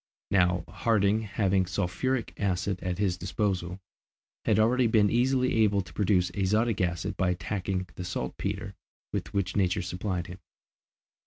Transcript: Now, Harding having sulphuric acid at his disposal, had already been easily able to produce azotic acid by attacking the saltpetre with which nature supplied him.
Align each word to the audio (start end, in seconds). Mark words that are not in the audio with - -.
Now, 0.31 0.63
Harding 0.67 1.21
having 1.21 1.67
sulphuric 1.67 2.33
acid 2.35 2.79
at 2.81 2.97
his 2.97 3.19
disposal, 3.19 3.79
had 4.45 4.57
already 4.57 4.87
been 4.87 5.11
easily 5.11 5.57
able 5.57 5.81
to 5.81 5.93
produce 5.93 6.31
azotic 6.31 6.81
acid 6.81 7.15
by 7.17 7.29
attacking 7.29 7.87
the 7.93 8.03
saltpetre 8.03 8.73
with 9.13 9.31
which 9.31 9.55
nature 9.55 9.83
supplied 9.83 10.25
him. 10.25 10.39